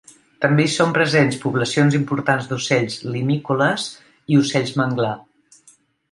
[0.43, 3.85] També hi són presents poblacions importants d'ocells limícoles
[4.33, 5.13] i ocells manglar.